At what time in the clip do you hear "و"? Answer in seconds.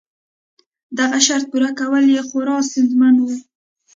3.19-3.23